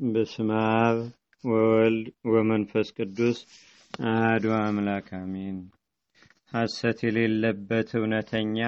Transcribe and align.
በስመ 0.00 0.50
አብ 0.80 0.98
ወወልድ 1.44 2.04
ወመንፈስ 2.32 2.88
ቅዱስ 2.96 3.38
አሐዱ 4.04 4.44
አምላክ 4.58 5.08
አሜን። 5.16 5.56
ሐሰት 6.52 6.98
የሌለበት 7.06 7.88
እውነተኛ፣ 7.98 8.58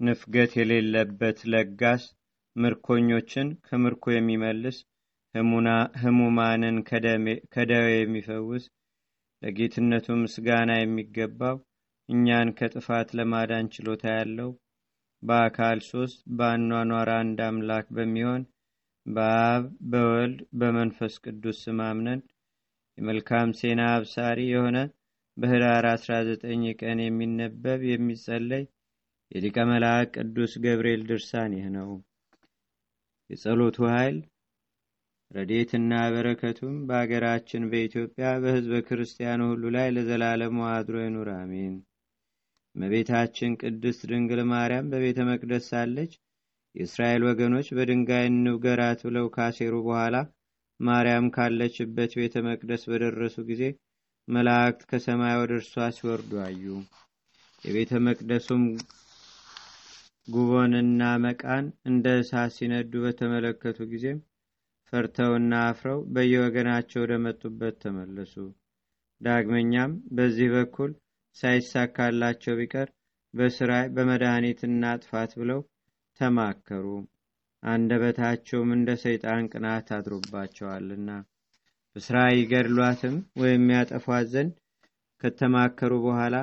ንፍገት 0.00 0.52
የሌለበት 0.58 1.38
ለጋስ፣ 1.52 2.02
ምርኮኞችን 2.56 3.48
ከምርኮ 3.66 4.04
የሚመልስ፣ 4.14 4.78
ሕሙማንን 6.02 6.76
ከደዌ 7.54 7.86
የሚፈውስ፣ 7.94 8.66
ለጌትነቱ 9.42 10.18
ምስጋና 10.22 10.72
የሚገባው 10.78 11.56
እኛን 12.08 12.50
ከጥፋት 12.58 13.08
ለማዳን 13.18 13.70
ችሎታ 13.74 14.04
ያለው 14.18 14.50
በአካል 15.22 15.80
ሶስት 15.90 16.18
በአኗኗር 16.36 17.10
አንድ 17.16 17.40
አምላክ 17.48 17.88
በሚሆን 17.96 18.42
በአብ 19.06 19.64
በወልድ 19.90 20.38
በመንፈስ 20.60 21.14
ቅዱስ 21.24 21.58
ስም 21.64 21.80
አምነን 21.84 22.20
የመልካም 22.98 23.50
ሴና 23.58 23.80
አብሳሪ 23.92 24.38
የሆነ 24.48 24.78
በህዳር 25.36 25.86
19 25.90 26.46
ቀን 26.80 26.98
የሚነበብ 27.02 27.80
የሚጸለይ 27.90 28.64
የሊቀ 29.30 29.58
መልአክ 29.70 30.10
ቅዱስ 30.16 30.52
ገብርኤል 30.64 31.02
ድርሳን 31.08 31.52
ይህ 31.56 31.66
ነው። 31.76 31.88
የጸሎቱ 33.30 33.78
ኃይል 33.92 34.18
ረዴትና 35.30 35.92
በረከቱም 36.14 36.74
በአገራችን 36.88 37.62
በኢትዮጵያ 37.70 38.26
በህዝበ 38.42 38.76
ክርስቲያኑ 38.88 39.40
ሁሉ 39.50 39.64
ላይ 39.76 39.88
ለዘላለሙ 39.96 40.58
አድሮ 40.72 40.96
ይኑር፣ 41.02 41.30
አሜን። 41.36 41.74
እመቤታችን 42.74 43.58
ቅድስት 43.62 44.00
ድንግል 44.10 44.40
ማርያም 44.50 44.90
በቤተ 44.92 45.18
መቅደስ 45.30 45.66
ሳለች 45.72 46.12
የእስራኤል 46.76 47.22
ወገኖች 47.28 47.68
በድንጋይ 47.76 48.24
እንውገራት 48.30 49.00
ብለው 49.06 49.26
ካሴሩ 49.34 49.74
በኋላ 49.86 50.16
ማርያም 50.80 51.26
ካለችበት 51.34 52.12
ቤተ 52.18 52.42
መቅደስ 52.46 52.82
በደረሱ 52.90 53.36
ጊዜ 53.50 53.62
መላእክት 54.28 54.80
ከሰማይ 54.90 55.34
ወደ 55.40 55.52
እርሷ 55.58 55.84
ሲወርዱ 55.96 56.32
አዩ። 56.44 56.64
የቤተ 57.62 57.92
መቅደሱም 58.06 58.62
ጉቦንና 60.28 61.02
መቃን 61.24 61.66
እንደ 61.88 62.06
እሳት 62.20 62.52
ሲነዱ 62.56 62.92
በተመለከቱ 63.04 63.78
ጊዜም 63.92 64.18
ፈርተውና 64.92 65.52
አፍረው 65.68 65.98
በየወገናቸው 66.14 67.00
ወደ 67.04 67.14
መጡበት 67.24 67.76
ተመለሱ። 67.82 68.34
ዳግመኛም 69.20 69.92
በዚህ 70.16 70.48
በኩል 70.54 70.90
ሳይሳካላቸው 71.36 72.56
ቢቀር 72.58 72.88
በስራይ 73.34 73.86
በመድኃኒትና 73.94 74.84
ጥፋት 75.02 75.32
ብለው 75.40 75.60
ተማከሩ። 76.20 76.86
አንደበታቸውም 77.62 78.70
እንደ 78.74 78.90
ሰይጣን 79.02 79.48
ቅናት 79.52 79.88
አድሮባቸዋልና 79.96 81.10
በስራ 81.96 82.16
ይገድሏትም 82.32 83.14
ወይም 83.40 83.64
ያጠፏት 83.74 84.26
ዘንድ 84.32 84.54
ከተማከሩ 85.22 85.92
በኋላ 86.04 86.36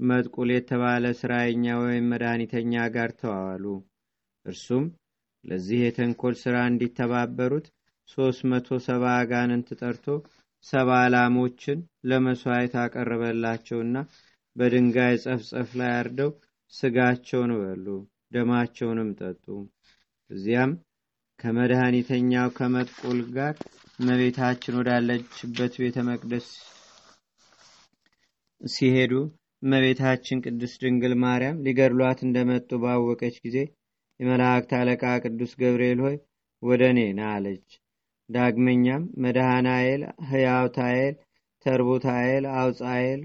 መጥቁል 0.00 0.50
የተባለ 0.52 1.04
ስራየኛ 1.20 1.74
ወይም 1.82 2.08
መድኃኒተኛ 2.12 2.74
ጋር 2.94 3.10
ተዋዋሉ። 3.20 3.64
እርሱም 4.46 4.84
ለዚህ 5.44 5.78
የተንኮል 5.82 6.34
ሥራ 6.42 6.56
እንዲተባበሩት 6.70 7.66
ሦስት 8.08 8.42
መቶ 8.50 8.78
ሰባ 8.86 9.04
አጋንንት 9.20 9.68
ጠርቶ 9.80 10.06
ሰባ 10.64 10.90
ላሞችን 11.14 11.78
ለመሥዋዕት 12.08 12.74
አቀረበላቸውና 12.82 13.96
በድንጋይ 14.56 15.14
ጸፍጸፍ 15.24 15.70
ላይ 15.80 15.90
አርደው 15.98 16.30
ስጋቸውን 16.72 17.52
በሉ፣ 17.58 17.86
ደማቸውንም 18.36 19.10
ጠጡ። 19.20 19.44
እዚያም 20.30 20.70
ከመድኃኒተኛው 21.38 22.48
ከመጥቁል 22.56 23.20
ጋር 23.34 23.54
እመቤታችን 23.98 24.78
ወዳለችበት 24.78 25.74
ቤተ 25.82 25.98
መቅደስ 26.08 26.46
ሲሄዱ 28.60 29.12
እመቤታችን 29.62 30.42
ቅድስት 30.44 30.78
ድንግል 30.82 31.14
ማርያም 31.22 31.60
ሊገድሏት 31.66 32.20
እንደመጡ 32.26 32.70
ባወቀች 32.82 33.36
ጊዜ 33.44 33.58
የመላእክት 34.20 34.70
አለቃ 34.78 35.02
ቅዱስ 35.24 35.52
ገብርኤል 35.60 36.00
ሆይ 36.04 36.16
ወደ 36.62 36.82
እኔ 36.92 37.00
ና 37.12 37.22
አለች። 37.32 37.66
ዳግመኛም 38.28 39.02
መድኃናኤል፣ 39.24 40.02
ሕያውታኤል፣ 40.30 41.14
ተርቡታኤል፣ 41.66 42.44
አውፃኤል፣ 42.56 43.20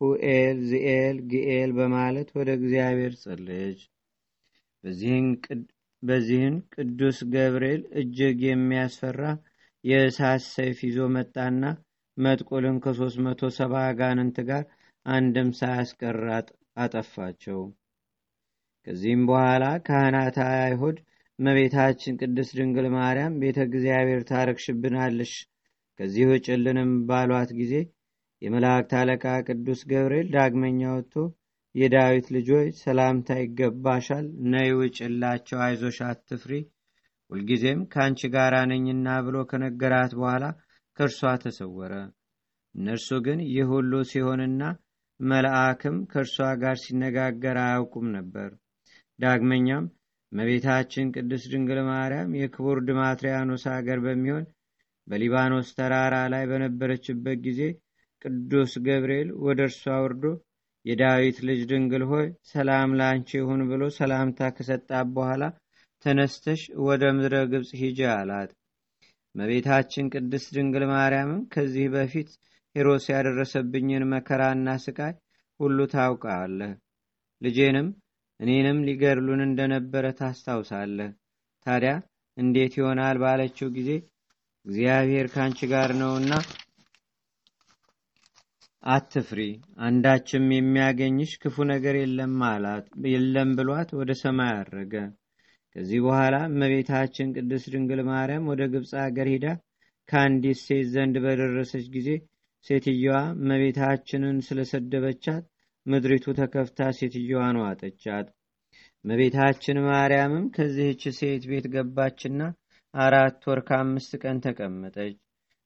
ሁኤል፣ 0.00 0.56
ዝኤል፣ 0.70 1.16
ግኤል 1.30 1.70
በማለት 1.72 2.28
ወደ 2.38 2.48
እግዚአብሔር 2.58 3.14
ጸለየች። 3.22 3.80
በዚህን 6.02 6.56
ቅዱስ 6.74 7.18
ገብርኤል 7.32 7.82
እጅግ 8.00 8.40
የሚያስፈራ 8.46 9.20
የእሳት 9.84 10.42
ሰይፍ 10.50 10.78
ይዞ 10.86 10.98
መጣና 11.14 11.62
መጥቁልን 12.16 12.76
ከሦስት 12.84 13.18
መቶ 13.26 13.50
ሰባ 13.56 13.74
አጋንንት 13.88 14.36
ጋር 14.48 14.64
አንድም 15.06 15.48
ሳያስቀር 15.58 16.18
አጠፋቸው። 16.76 17.60
ከዚህም 18.86 19.22
በኋላ 19.28 19.64
ካህናት 19.86 20.36
አይሁድ 20.46 20.96
እመቤታችን 21.38 22.18
ቅድስት 22.20 22.52
ድንግል 22.58 22.86
ማርያም 22.96 23.38
ቤተ 23.42 23.58
እግዚአብሔር 23.68 24.20
ታረክሽብናለሽ፣ 24.30 25.32
ከዚህ 25.98 26.24
ውጭልንም 26.30 26.90
ባሏት 27.08 27.50
ጊዜ 27.60 27.74
የመላእክት 28.42 28.92
አለቃ 29.00 29.24
ቅዱስ 29.48 29.80
ገብርኤል 29.90 30.28
ዳግመኛ 30.34 30.80
ወጥቶ 30.94 31.14
የዳዊት 31.74 32.26
ልጆች 32.34 32.74
ሰላምታ 32.82 33.36
ይገባሻል፣ 33.38 34.26
ነይ 34.52 34.68
ውጭላቸው፣ 34.78 35.58
አይዞሽ፣ 35.64 35.98
አትፍሪ፣ 36.08 36.52
ሁልጊዜም 37.30 37.80
ከአንቺ 37.92 38.20
ጋር 38.34 38.54
ነኝና 38.70 39.08
ብሎ 39.26 39.36
ከነገራት 39.50 40.12
በኋላ 40.18 40.44
ከእርሷ 40.98 41.32
ተሰወረ። 41.44 41.92
እነርሱ 42.74 43.08
ግን 43.26 43.40
ይህ 43.48 43.66
ሁሉ 43.72 43.92
ሲሆንና 44.10 44.62
መልአክም 45.20 45.96
ከእርሷ 46.12 46.46
ጋር 46.62 46.76
ሲነጋገር 46.82 47.58
አያውቁም 47.64 48.06
ነበር። 48.16 48.48
ዳግመኛም 49.18 49.84
እመቤታችን 50.32 51.12
ቅድስት 51.14 51.46
ድንግል 51.52 51.80
ማርያም 51.88 52.30
የክቡር 52.38 52.78
ድማትሪያኖስ 52.88 53.64
አገር 53.74 53.98
በሚሆን 54.06 54.44
በሊባኖስ 55.06 55.68
ተራራ 55.76 56.16
ላይ 56.32 56.44
በነበረችበት 56.50 57.38
ጊዜ 57.46 57.60
ቅዱስ 58.24 58.72
ገብርኤል 58.86 59.28
ወደ 59.46 59.60
እርሷ 59.68 59.84
ወርዶ 60.02 60.24
የዳዊት 60.84 61.36
ልጅ 61.48 61.60
ድንግል 61.70 62.02
ሆይ 62.08 62.26
ሰላም 62.50 62.90
ላንቺ 62.98 63.28
ይሁን 63.38 63.60
ብሎ 63.70 63.82
ሰላምታ 63.96 64.48
ከሰጣት 64.56 65.08
በኋላ 65.14 65.44
ተነስተሽ 66.04 66.62
ወደ 66.86 67.02
ምድረ 67.16 67.34
ግብፅ 67.52 67.70
ሂጂ 67.82 68.00
አላት። 68.12 68.50
እመቤታችን 69.34 70.10
ቅድስት 70.14 70.48
ድንግል 70.56 70.84
ማርያምም 70.90 71.40
ከዚህ 71.54 71.86
በፊት 71.94 72.28
ሄሮስ 72.74 73.04
ያደረሰብኝን 73.12 74.04
መከራና 74.12 74.68
ስቃይ 74.84 75.14
ሁሉ 75.60 75.78
ታውቃለህ፣ 75.92 76.72
ልጄንም 77.42 77.88
እኔንም 78.40 78.78
ሊገድሉን 78.86 79.42
እንደነበረ 79.46 80.04
ታስታውሳለህ። 80.20 81.10
ታዲያ 81.66 81.92
እንዴት 82.36 82.72
ይሆናል 82.78 83.16
ባለችው 83.22 83.68
ጊዜ 83.76 83.90
እግዚአብሔር 84.66 85.26
ካንቺ 85.34 85.58
ጋር 85.72 85.90
ነውና 86.00 86.32
አትፍሪ፣ 88.84 89.40
አንዳችም 89.86 90.46
የሚያገኝሽ 90.54 91.30
ክፉ 91.42 91.56
ነገር 91.70 91.94
የለም 93.06 93.52
ብሏት 93.58 93.90
ወደ 93.98 94.12
ሰማይ 94.20 94.50
አረገ። 94.56 94.94
ከዚህ 95.76 96.00
በኋላ 96.04 96.34
እመቤታችን 96.50 97.32
ቅድስት 97.36 97.68
ድንግል 97.74 98.00
ማርያም 98.10 98.48
ወደ 98.50 98.62
ግብፅ 98.74 98.92
አገር 99.04 99.28
ሂዳ 99.32 99.46
ከአንዲት 100.08 100.58
ሴት 100.64 100.86
ዘንድ 100.92 101.16
በደረሰች 101.24 101.86
ጊዜ 101.96 102.08
ሴትየዋ 102.66 103.16
እመቤታችንን 103.36 104.36
ስለሰደበቻት 104.46 105.44
ምድሪቱ 105.86 106.26
ተከፍታ 106.38 106.90
ሴትየዋን 106.98 107.56
ዋጠቻት። 107.62 108.28
እመቤታችን 109.04 109.78
ማርያምም 109.88 110.46
ከዚህች 110.54 111.02
ሴት 111.18 111.42
ቤት 111.50 111.66
ገባችና 111.74 112.40
አራት 112.94 113.42
ወር 113.48 113.60
ከአምስት 113.68 114.12
ቀን 114.22 114.36
ተቀመጠች። 114.44 115.16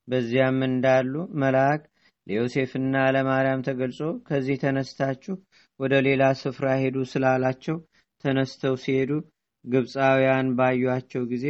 በዚያም 0.09 0.59
እንዳሉ 0.69 1.13
መልአክ 1.43 1.83
ለዮሴፍና 2.29 2.95
ለማርያም 3.15 3.65
ተገልጾ 3.69 3.99
ከዚህ 4.29 4.57
ተነስታችሁ 4.65 5.35
ወደ 5.81 5.95
ሌላ 6.07 6.23
ስፍራ 6.41 6.67
ሄዱ 6.83 6.97
ስላላቸው 7.13 7.77
ተነስተው 8.25 8.75
ሲሄዱ 8.85 9.11
ግብፃውያን 9.65 10.49
ባዩአቸው 10.59 11.23
ጊዜ 11.33 11.47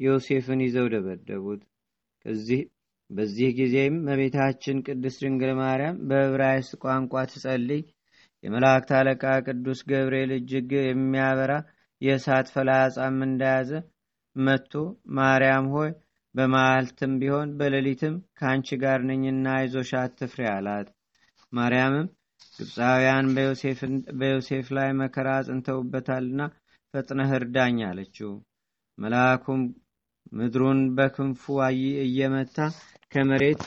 ዮሴፍን 0.00 0.60
ይዘው 0.66 0.86
ደበደቡት። 0.94 1.60
በዚህ 3.10 3.50
ጊዜም 3.58 3.94
እመቤታችን 4.00 4.76
ቅድስት 4.86 5.18
ድንግል 5.24 5.50
ማርያም 5.60 5.96
በዕብራይስጥ 6.08 6.72
ቋንቋ 6.84 7.22
ትጸልይ 7.32 7.82
የመላእክት 8.44 8.90
አለቃ 8.98 9.24
ቅዱስ 9.46 9.80
ገብርኤል 9.90 10.30
እጅግ 10.36 10.70
የሚያበራ 10.82 11.52
የእሳት 12.00 12.46
ፈላጻም 12.54 13.18
እንደያዘ 13.26 13.70
መጥቶ 14.36 14.72
ማርያም 15.18 15.66
ሆይ 15.74 15.90
በመዓልትም 16.34 17.12
ቢሆን 17.20 17.48
በሌሊትም 17.58 18.14
ከአንቺ 18.38 18.76
ጋር 18.82 19.00
ነኝና 19.08 19.46
አይዞሽ 19.56 19.90
አትፍሪ 20.00 20.42
አላት። 20.52 20.88
ማርያምም 21.52 22.06
ግብፃውያን 22.58 23.26
በዮሴፍ 24.20 24.66
ላይ 24.76 24.88
መከራ 25.00 25.28
አጽንተውበታልና 25.38 26.40
ፈጥነህ 26.94 27.30
እርዳኝ 27.38 27.78
አለችው። 27.88 28.32
መልአኩም 28.98 29.60
ምድሩን 30.32 30.80
በክንፉ 30.96 31.42
እየመታ 32.04 32.56
ከመሬት 33.12 33.62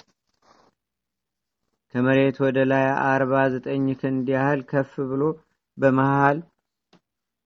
ከመሬት 1.93 2.37
ወደ 2.43 2.59
ላይ 2.71 2.85
አርባ 3.05 3.33
ዘጠኝ 3.53 3.85
ክንድ 3.99 4.27
ያህል 4.33 4.61
ከፍ 4.71 4.93
ብሎ 5.11 5.23
በመሃል 5.77 6.37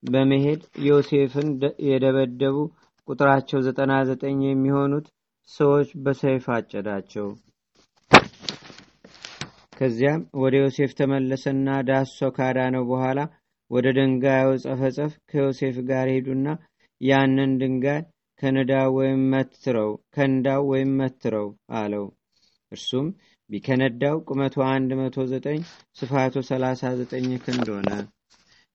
በመሄድ 0.04 0.62
ዮሴፍን 0.88 1.50
የደበደቡ 1.88 2.58
ቁጥራቸው 3.10 3.60
ዘጠና 3.68 3.94
ዘጠኝ 4.10 4.40
የሚሆኑት 4.46 5.08
ሰዎች 5.50 5.90
በሰይፍ 6.04 6.46
አጨዳቸው። 6.56 7.28
ከዚያም 9.74 10.22
ወደ 10.42 10.56
ዮሴፍ 10.62 10.92
ተመለሰና 11.00 11.68
ዳሶ 11.88 12.30
ካዳነው 12.38 12.84
በኋላ 12.90 13.20
ወደ 13.72 13.88
ድንጋዩ 13.98 14.48
ጸፈጸፍ 14.64 15.12
ከዮሴፍ 15.30 15.76
ጋር 15.90 16.08
ሄዱና 16.14 16.48
ያንን 17.02 17.52
ድንጋይ 17.62 18.02
ከንዳው 18.40 18.90
ወይም 18.98 19.22
መትረው 19.34 19.92
ከንዳው 20.16 20.62
ወይም 20.72 20.92
መትረው 21.00 21.48
አለው። 21.80 22.06
እርሱም 22.72 23.08
ቢከነዳው 23.50 24.16
ቁመቱ 24.28 24.56
109 24.64 25.62
ስፋቱ 26.00 26.36
39 26.48 27.38
ክንድ 27.46 27.68
ሆነ። 27.76 27.90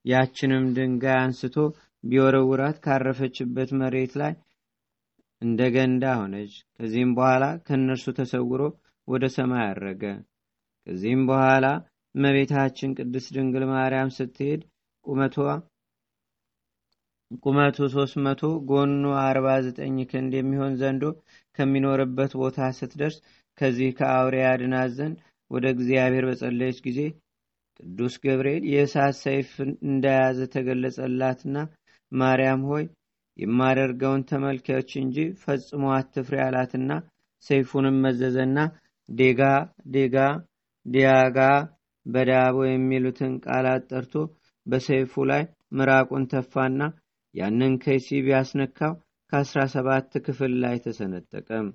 ያችንም 0.04 0.64
ድንጋይ 0.76 1.18
አንስቶ 1.20 1.56
ቢወረውራት 2.04 2.76
ካረፈችበት 2.84 3.70
መሬት 3.80 4.12
ላይ 4.20 4.32
እንደ 5.42 5.60
ገንዳ 5.74 6.04
ሆነች። 6.18 6.52
ከዚህም 6.76 7.10
በኋላ 7.16 7.44
ከእነርሱ 7.66 8.06
ተሰውሮ 8.18 8.60
ወደ 9.08 9.24
ሰማይ 9.34 9.64
አረገ። 9.68 10.02
ከዚህም 10.86 11.22
በኋላ 11.30 11.66
እመቤታችን 12.14 12.94
ቅድስት 12.98 13.30
ድንግል 13.36 13.64
ማርያም 13.70 14.10
ስትሄድ 14.16 14.60
ቁመቷ 15.06 15.36
ቁመቱ 17.42 17.76
ሶስት 17.94 18.16
መቶ 18.24 18.40
ጎኑ 18.68 19.04
አርባ 19.22 19.46
ዘጠኝ 19.66 19.96
ክንድ 20.10 20.32
የሚሆን 20.36 20.72
ዘንዶ 20.80 21.04
ከሚኖርበት 21.58 22.32
ቦታ 22.40 22.68
ስትደርስ 22.78 23.16
ከዚህ 23.58 23.90
ከአውሬ 23.98 24.34
ያድናት 24.42 24.90
ዘንድ 24.98 25.16
ወደ 25.50 25.64
እግዚአብሔር 25.74 26.24
በጸለየች 26.28 26.78
ጊዜ 26.86 27.00
ቅዱስ 27.80 28.14
ገብርኤል 28.24 28.64
የእሳት 28.72 29.16
ሰይፍ 29.22 29.50
እንደያዘ 29.86 30.38
ተገለጸላትና 30.54 31.56
ማርያም 32.14 32.62
ሆይ 32.70 32.84
የማደርገውን 33.36 34.22
ተመልካዮች 34.30 34.90
እንጂ 35.00 35.16
ፈጽሞ 35.42 35.84
አትፍሬ 35.96 36.36
አላትና 36.44 36.90
ሰይፉንም 37.44 37.96
መዘዘና 38.04 38.58
ዴጋ 39.08 39.40
ዴጋ 39.94 40.16
ዲያጋ 40.86 41.38
በዳቦ 42.06 42.56
የሚሉትን 42.66 43.32
ቃላት 43.46 43.82
ጠርቶ 43.90 44.14
በሰይፉ 44.66 45.24
ላይ 45.30 45.42
ምራቁን 45.76 46.24
ተፋና 46.32 46.80
ያንን 47.34 47.72
ከይሲ 47.84 48.08
ቢያስነካው 48.26 48.92
ከአስራ 49.32 49.60
ሰባት 49.74 50.12
ክፍል 50.26 50.52
ላይ 50.62 50.76
ተሰነጠቀም። 50.84 51.68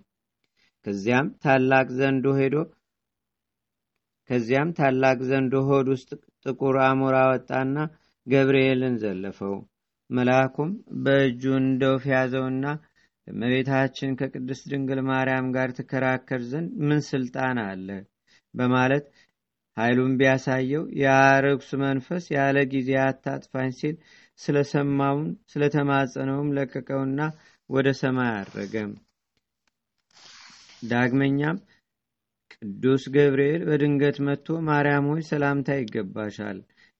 ከዚያም 0.86 1.28
ታላቅ 1.44 1.88
ዘንዶ 1.98 2.26
ሄዶ 2.40 2.56
ከዚያም 4.30 4.70
ታላቅ 4.78 5.18
ዘንዶ 5.30 5.54
ሆድ 5.68 5.88
ውስጥ 5.94 6.10
ጥቁር 6.46 6.76
አሞራ 6.86 7.18
ወጣና 7.32 7.76
ገብርኤልን 8.28 8.96
ዘለፈው። 9.04 9.56
መልአኩም 10.10 10.70
በእጁ 11.04 11.44
እንደ 11.60 11.84
ወፍ 11.92 12.06
ያዘውና 12.12 12.66
ከእመቤታችን 13.28 14.16
ከቅድስት 14.20 14.64
ድንግል 14.72 15.00
ማርያም 15.10 15.48
ጋር 15.56 15.70
ትከራከር 15.78 16.42
ዘንድ 16.52 16.72
ምን 16.88 17.02
ስልጣን 17.10 17.58
አለ 17.66 17.88
በማለት 18.54 19.06
ኃይሉን 19.78 20.14
ቢያሳየው 20.20 20.84
የአርኩስ 21.02 21.70
መንፈስ 21.84 22.24
ያለ 22.36 22.58
ጊዜ 22.72 22.90
አታጥፋኝ 23.04 23.70
ሲል 23.80 23.96
ስለሰማውን 24.40 25.28
ስለተማጸነውም 25.52 26.50
ለቀቀውና 26.58 27.22
ወደ 27.70 27.88
ሰማይ 28.02 28.32
አረገም። 28.36 28.92
ዳግመኛም 30.90 31.58
ቅዱስ 32.56 33.04
ገብርኤል 33.16 33.62
በድንገት 33.68 34.18
መጥቶ 34.28 34.48
ማርያም 34.68 35.08
ሆይ 35.12 35.22
ሰላምታ 35.30 35.70
ይገባሻል፣ 35.80 36.60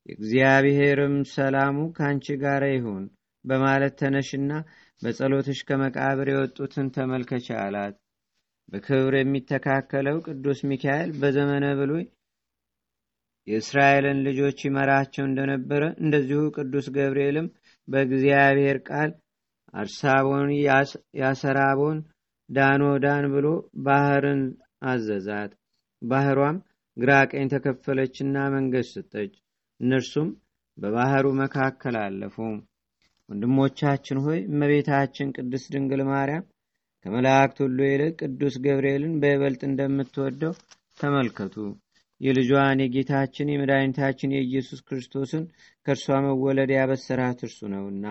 የእግዚአብሔርም 0.10 1.16
ሰላሙ 1.32 1.78
ከአንቺ 1.96 2.36
ጋር 2.42 2.64
ይሁን 2.70 3.04
በማለት 3.46 3.94
ተነሽና 4.00 4.52
በጸሎትሽ 5.02 5.60
ከመቃብር 5.68 6.28
የወጡትን 6.32 6.88
ተመልከች 6.96 7.48
አላት። 7.60 7.96
በክብር 8.70 9.14
የሚተካከለው 9.18 10.18
ቅዱስ 10.26 10.60
ሚካኤል 10.70 11.12
በዘመነ 11.22 11.66
ብሉይ 11.80 12.04
የእስራኤልን 13.48 14.18
ልጆች 14.28 14.58
ይመራቸው 14.66 15.24
እንደነበረ 15.28 15.84
እንደዚሁ 16.04 16.42
ቅዱስ 16.58 16.88
ገብርኤልም 16.96 17.48
በእግዚአብሔር 17.88 18.80
ቃል 18.90 19.12
አርሳቦን 19.74 20.50
ያሰራቦን 21.22 22.00
ዳኖ 22.50 22.84
ዳን 23.04 23.26
ብሎ 23.34 23.48
ባህርን 23.86 24.42
አዘዛት። 24.86 25.52
ባህሯም 26.02 26.58
ግራ 26.98 27.12
ቀኝ 27.32 27.48
ተከፈለችና 27.54 28.38
መንገድ 28.56 28.88
ሰጠች። 28.92 29.34
እነርሱም 29.80 30.30
በባህሩ 30.78 31.26
መካከል 31.40 31.96
አለፉ። 32.02 32.36
ወንድሞቻችን 33.30 34.18
ሆይ 34.26 34.40
እመቤታችን 34.50 35.34
ቅድስት 35.36 35.68
ድንግል 35.74 36.02
ማርያም 36.10 36.46
ከመላእክት 37.06 37.58
ሁሉ 37.64 37.78
ይልቅ 37.88 38.16
ቅዱስ 38.22 38.56
ገብርኤልን 38.64 39.14
በይበልጥ 39.22 39.62
እንደምትወደው 39.68 40.54
ተመልከቱ። 41.00 41.56
የልጇን 42.22 42.80
የጌታችን 42.84 43.52
የመድኃኒታችን 43.52 44.34
የኢየሱስ 44.36 44.80
ክርስቶስን 44.88 45.44
ከእርሷ 45.86 46.18
መወለድ 46.26 46.72
ያበሰራት 46.76 47.40
እርሱ 47.48 47.60
ነውና 47.74 48.06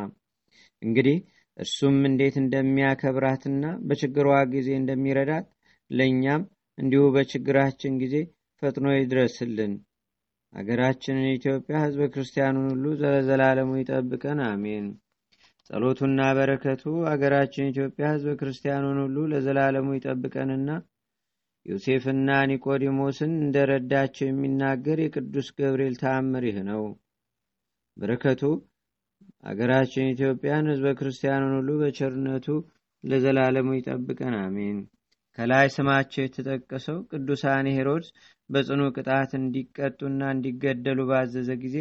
እንግዲህ 0.83 1.19
እርሱም 1.57 1.97
እንዴት 2.09 2.37
እንደሚያከብራትና 2.43 3.65
በችግሯ 3.87 4.31
ጊዜ 4.53 4.69
እንደሚረዳት 4.81 5.47
ለእኛም 5.91 6.43
እንዲሁ 6.79 7.05
በችግራችን 7.15 7.99
ጊዜ 8.03 8.17
ፈጥኖ 8.63 8.87
ይድረስልን። 8.95 9.73
አገራችንን 10.53 11.27
ኢትዮጵያ 11.35 11.77
ሕዝበ 11.83 12.05
ክርስቲያኑን 12.13 12.67
ሁሉ 12.73 12.85
ዘለዘላለሙ 13.01 13.71
ይጠብቀን፣ 13.81 14.39
አሜን። 14.47 14.87
ጸሎቱና 15.71 16.21
በረከቱ 16.37 16.83
አገራችን 17.11 17.71
ኢትዮጵያ 17.73 18.05
ሕዝበ 18.13 18.33
ክርስቲያኑን 18.41 18.99
ሁሉ 19.03 19.17
ለዘላለሙ 19.33 19.89
ይጠብቀንና 19.97 20.71
ዮሴፍና 21.67 22.29
ኒቆዲሞስን 22.51 23.33
እንደረዳቸው 23.39 24.27
የሚናገር 24.29 24.99
የቅዱስ 25.03 25.49
ገብርኤል 25.59 25.97
ተአምር 26.03 26.45
ይህ 26.49 26.59
ነው። 26.71 26.85
በረከቱ 27.97 28.43
አገራችን 29.45 30.13
ኢትዮጵያን 30.13 30.71
ሕዝበ 30.71 30.89
ክርስቲያኑን 30.99 31.53
ሁሉ 31.59 31.71
በቸርነቱ 31.83 32.47
ለዘላለሙ 33.05 33.69
ይጠብቀን፣ 33.77 34.35
አሜን። 34.41 34.79
ከላይ 35.39 35.67
ስማቸው 35.75 36.23
የተጠቀሰው 36.25 36.97
ቅዱሳን 37.11 37.67
ሄሮድስ 37.75 38.09
በጽኑ 38.51 38.83
ቅጣት 38.97 39.31
እንዲቀጡና 39.39 40.21
እንዲገደሉ 40.35 41.01
ባዘዘ 41.11 41.51
ጊዜ 41.63 41.77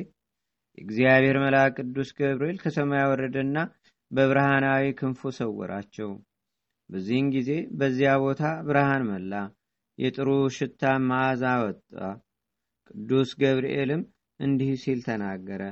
የእግዚአብሔር 0.77 1.38
መልአክ 1.43 1.75
ቅዱስ 1.81 2.10
ገብርኤል 2.17 2.58
ከሰማይ 2.63 3.05
ወረደና 3.12 3.58
በብርሃናዊ 4.12 4.84
ክንፉ 5.00 5.31
ሰወራቸው። 5.38 6.10
በዚህን 6.89 7.29
ጊዜ 7.36 7.50
በዚያ 7.79 8.12
ቦታ 8.24 8.43
ብርሃን 8.67 9.03
መላ፣ 9.10 9.34
የጥሩ 9.98 10.27
ሽታ 10.58 10.84
መዓዛ 11.08 11.43
ወጣ። 11.63 11.91
ቅዱስ 12.89 13.31
ገብርኤልም 13.41 14.03
እንዲህ 14.39 14.72
ሲል 14.84 15.00
ተናገረ። 15.08 15.63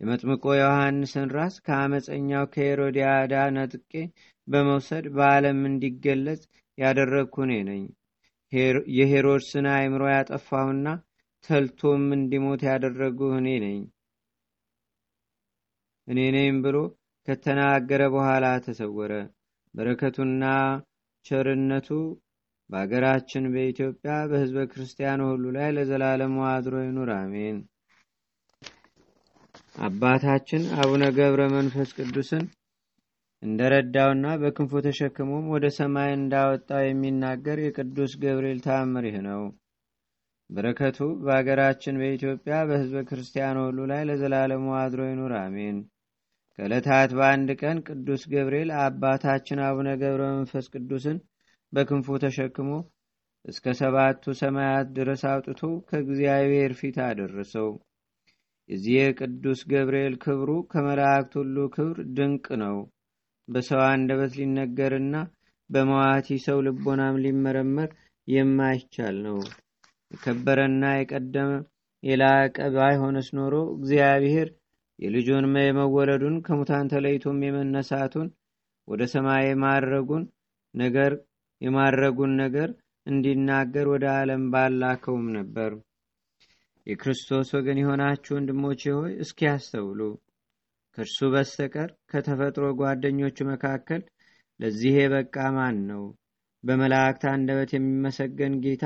የመጥምቆ 0.00 0.44
ዮሐንስን 0.58 1.28
ራስ 1.36 1.56
ከአመፀኛው 1.66 2.44
ከሄሮዲያዳ 2.52 3.34
ነጥቄ 3.56 3.92
በመውሰድ 4.48 5.06
በዓለም 5.16 5.60
እንዲገለጽ 5.70 6.42
ያደረግኩ 6.78 7.34
እኔ 7.46 7.54
ነኝ። 7.68 7.84
የሄሮድስን 8.98 9.66
አእምሮ 9.72 10.02
ያጠፋሁና 10.12 10.86
ተልቶም 11.44 12.04
እንዲሞት 12.16 12.60
ያደረጉ 12.68 13.20
እኔ 13.38 13.48
ነኝ 13.64 13.80
እኔ 16.08 16.20
ነኝ 16.36 16.56
ብሎ 16.64 16.76
ከተናገረ 17.28 18.02
በኋላ 18.14 18.46
ተሰወረ። 18.64 19.12
በረከቱና 19.74 20.42
ቸርነቱ 21.26 21.88
በአገራችን 22.70 23.44
በኢትዮጵያ 23.54 24.12
በሕዝበ 24.30 24.60
ክርስቲያኑ 24.70 25.20
ሁሉ 25.30 25.44
ላይ 25.56 25.68
ለዘላለሙ 25.76 26.36
አድሮ 26.50 26.74
ይኑር፣ 26.84 27.10
አሜን። 27.16 27.56
አባታችን 29.80 30.62
አቡነ 30.78 31.04
ገብረ 31.16 31.42
መንፈስ 31.54 31.90
ቅዱስን 31.98 32.44
እንደረዳውና 33.44 34.26
በክንፉ 34.40 34.72
ተሸክሞም 34.84 35.46
ወደ 35.54 35.66
ሰማይ 35.76 36.10
እንዳወጣው 36.14 36.82
የሚናገር 36.84 37.58
የቅዱስ 37.62 38.12
ገብርኤል 38.22 38.60
ተአምር 38.66 39.06
ይህ 39.08 39.16
ነው። 39.26 39.42
በረከቱ 40.50 40.98
በአገራችን 41.24 41.98
በኢትዮጵያ 42.00 42.54
በሕዝበ 42.68 43.02
ክርስቲያኑ 43.08 43.56
ሁሉ 43.66 43.80
ላይ 43.90 44.02
ለዘላለሙ 44.08 44.64
አድሮ 44.80 45.02
ይኑር፣ 45.08 45.34
አሜን። 45.40 45.76
ከዕለታት 46.58 47.12
በአንድ 47.18 47.50
ቀን 47.60 47.78
ቅዱስ 47.88 48.24
ገብርኤል 48.32 48.70
አባታችን 48.82 49.60
አቡነ 49.68 49.88
ገብረ 50.02 50.24
መንፈስ 50.36 50.66
ቅዱስን 50.74 51.18
በክንፉ 51.72 52.16
ተሸክሞ 52.24 52.70
እስከ 53.44 53.74
ሰባቱ 53.80 54.34
ሰማያት 54.40 54.88
ድረስ 54.98 55.22
አውጥቶ 55.30 55.60
ከእግዚአብሔር 55.88 56.72
ፊት 56.78 56.98
አደረሰው። 57.06 57.70
የዚህ 58.68 58.98
ቅዱስ 59.20 59.60
ገብርኤል 59.70 60.14
ክብሩ 60.22 60.50
ከመላእክት 60.70 61.32
ሁሉ 61.40 61.56
ክብር 61.74 61.98
ድንቅ 62.16 62.46
ነው። 62.62 62.76
በሰው 63.48 63.82
አንደበት 63.88 64.32
ሊነገርና 64.38 65.16
በመዋቲ 65.70 66.36
ሰው 66.44 66.58
ልቦናም 66.66 67.20
ሊመረመር 67.24 67.90
የማይቻል 68.28 69.16
ነው። 69.26 69.38
የከበረና 70.10 70.84
የቀደመ 70.94 71.50
የላቀ 72.02 72.56
ባይሆንስ 72.74 73.28
ኖሮ 73.38 73.54
እግዚአብሔር 73.76 74.48
የልጁን 74.98 75.46
የመወለዱን 75.60 76.36
ከሙታን 76.46 76.90
ተለይቶም 76.92 77.38
የመነሳቱን 77.44 78.28
ወደ 78.88 79.02
ሰማይ 79.12 79.44
የማረጉን 79.46 80.24
ነገር 80.74 81.12
የማረጉን 81.60 82.32
ነገር 82.42 82.68
እንዲናገር 83.06 83.86
ወደ 83.92 84.04
ዓለም 84.18 84.42
ባላከውም 84.52 85.26
ነበር። 85.36 85.72
የክርስቶስ 86.86 87.48
ወገን 87.56 87.78
የሆናችሁ 87.80 88.32
ወንድሞቼ 88.36 88.82
ሆይ 88.96 89.12
እስኪ 89.22 89.40
ያስተውሉ። 89.48 90.00
ከእርሱ 90.98 91.28
በስተቀር 91.32 91.90
ከተፈጥሮ 92.10 92.66
ጓደኞቹ 92.80 93.46
መካከል 93.50 94.02
ለዚህ 94.60 94.94
የበቃ 94.98 95.36
ማን 95.56 95.78
ነው? 95.88 96.02
በመላእክት 96.64 97.24
አንደበት 97.32 97.70
የሚመሰገን 97.74 98.54
ጌታ 98.64 98.84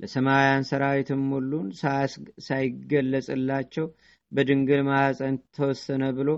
ለሰማያውያን 0.00 0.66
ሰራዊትም 0.70 1.22
ሁሉን 1.34 1.68
ሳይገለጽላቸው 2.46 3.86
በድንግል 4.32 4.82
ማዕፀን 4.88 5.36
ተወሰነ 5.56 6.04
ብሎ 6.18 6.30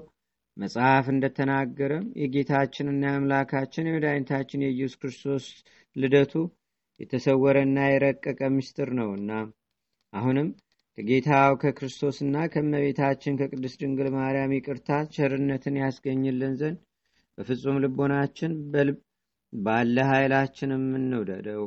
መጽሐፍ 0.57 1.07
እንደተናገረም 1.12 2.07
የጌታችንና 2.23 3.03
የአምላካችን 3.09 3.88
የመድኃኒታችን 3.88 4.65
የኢየሱስ 4.65 4.99
ክርስቶስ 5.03 5.45
ልደቱ 5.97 6.35
የተሰወረና 7.00 7.79
የረቀቀ 7.88 8.41
ምስጢር 8.55 8.91
ነውና 8.99 9.33
አሁንም 10.12 10.49
ከጌታው 10.99 11.52
ከክርስቶስና 11.62 12.37
ከመቤታችን 12.52 13.37
ከቅድስት 13.40 13.76
ድንግል 13.83 14.09
ማርያም 14.14 14.55
ይቅርታ 14.55 14.88
ቸርነትን 15.12 15.76
ያስገኝልን 15.81 16.55
ዘንድ 16.61 16.78
በፍጹም 17.38 17.76
ልቦናችን 17.83 18.52
ባለ 19.52 19.97
ኃይላችንም 20.11 20.87
እንውደደው። 20.99 21.62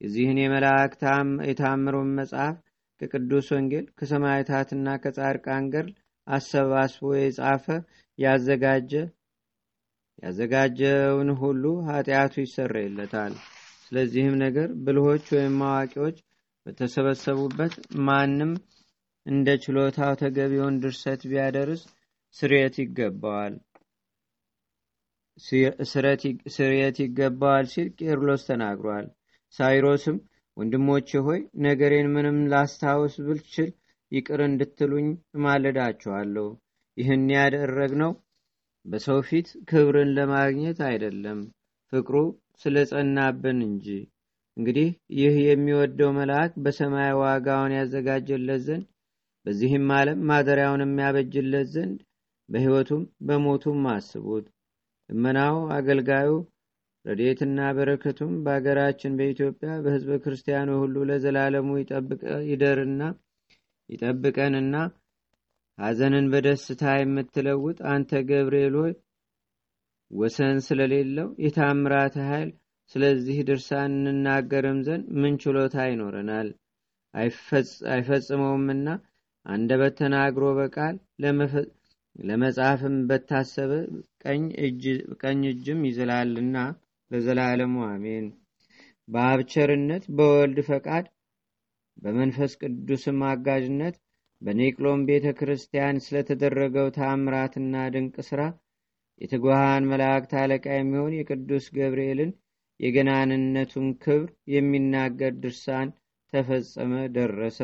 የዚህን 0.00 0.40
የመላእክት 0.42 1.02
የታምሮን 1.48 2.10
መጽሐፍ 2.18 2.56
ከቅዱስ 3.00 3.46
ወንጌል 3.54 3.86
ከሰማዕታትና 3.98 4.96
ከጻድቃን 5.02 5.70
ገድል 5.74 5.92
አሰባስቦ 6.26 7.14
የጻፈ 7.18 7.64
ያዘጋጀ 8.18 8.92
ያዘጋጀውን 10.22 11.30
ሁሉ 11.40 11.64
ኃጢአቱ 11.88 12.34
ይሰረይለታል። 12.44 13.34
ስለዚህም 13.86 14.36
ነገር 14.44 14.68
ብልሆች 14.84 15.26
ወይም 15.34 15.58
አዋቂዎች 15.68 16.18
በተሰበሰቡበት 16.66 17.74
ማንም 18.06 18.52
እንደ 19.26 19.48
ችሎታው 19.64 20.12
ተገቢውን 20.22 20.78
ድርሰት 20.82 21.22
ቢያደርስ 21.30 21.82
ስርየት 22.36 22.76
ይገባዋል 22.82 23.54
ስርየት 26.54 26.96
ይገባዋል 27.04 27.66
ሲል 27.72 27.88
ቄርሎስ 28.00 28.42
ተናግሯል። 28.48 29.06
ሳይሮስም 29.54 30.16
ወንድሞቼ 30.56 31.20
ሆይ 31.26 31.40
ነገሬን 31.64 32.08
ምንም 32.12 32.38
ላስታውስ 32.52 33.14
ብልችል 33.26 33.70
ይቅር 34.12 34.40
እንድትሉኝ 34.44 35.06
እማልዳችኋለሁ። 35.36 36.46
ይህን 36.96 37.24
ያደረግነው 37.34 38.12
በሰው 38.86 39.20
ፊት 39.28 39.48
ክብርን 39.70 40.10
ለማግኘት 40.16 40.78
አይደለም፣ 40.88 41.40
ፍቅሩ 41.92 42.16
ስለ 42.62 42.76
ጸናብን 42.90 43.58
እንጂ። 43.68 43.86
እንግዲህ 44.56 44.88
ይህ 45.18 45.36
የሚወደው 45.44 46.10
መልአክ 46.18 46.52
በሰማይ 46.64 47.12
ዋጋውን 47.20 47.72
ያዘጋጀለት 47.76 48.60
ዘንድ 48.66 48.84
በዚህም 49.46 49.88
ዓለም 49.96 50.20
ማደሪያውን 50.28 50.82
የሚያበጅለት 50.84 51.68
ዘንድ 51.74 51.98
በሕይወቱም 52.48 53.02
በሞቱም 53.26 53.82
አስቡት። 53.92 54.46
ልመናው 55.10 55.56
አገልጋዩ 55.76 56.30
ረድኤትና 57.04 57.60
በረከቱም 57.76 58.32
በአገራችን 58.44 59.16
በኢትዮጵያ 59.18 59.70
በሕዝበ 59.84 60.12
ክርስቲያኑ 60.24 60.70
ሁሉ 60.82 60.96
ለዘላለሙ 61.10 61.68
ይደርና 62.50 63.02
ይጠብቀንና 63.90 64.76
ሐዘንን 65.78 66.26
በደስታ 66.32 66.92
የምትለውጥ 66.98 67.78
አንተ 67.92 68.20
ገብርኤል 68.28 68.74
ሆይ 68.80 68.92
ወሰን 70.10 70.58
ስለሌለው 70.66 71.28
የታምራት 71.44 72.16
ኃይል 72.28 72.50
ስለዚህ 72.92 73.36
ድርሳን 73.48 73.92
እንናገርም 74.04 74.78
ዘንድ 74.86 75.06
ምን 75.20 75.34
ችሎታ 75.42 75.76
ይኖረናል? 75.88 76.48
አይፈጽመውምና 77.90 78.86
አንደበት 79.46 79.94
ተናግሮ 80.00 80.44
በቃል 80.58 80.94
ለመጽሐፍም 82.24 82.96
በታሰበ 83.08 83.72
ቀኝ 85.22 85.42
እጅም 85.50 85.80
ይዝላልና 85.88 86.56
ለዘላለሙ 87.10 87.74
አሜን። 87.88 88.26
በአብ 89.08 89.40
ቸርነት 89.52 90.04
በወልድ 90.16 90.58
ፈቃድ 90.68 91.06
በመንፈስ 91.96 92.52
ቅዱስም 92.62 93.18
አጋዥነት 93.30 93.96
በኔቅሎን 94.42 95.02
ቤተ 95.08 95.26
ክርስቲያን 95.38 96.02
ስለተደረገው 96.04 96.88
ታምራትና 96.96 97.84
ድንቅ 97.94 98.16
ሥራ 98.28 98.40
የትጉሃን 99.20 99.84
መላእክት 99.90 100.32
አለቃ 100.40 100.66
የሚሆን 100.74 101.12
የቅዱስ 101.18 101.66
ገብርኤልን 101.76 102.32
የገናንነቱን 102.84 103.88
ክብር 104.02 104.24
የሚናገር 104.54 105.32
ድርሳን 105.42 105.88
ተፈጸመ፣ 106.32 106.92
ደረሰ። 107.16 107.58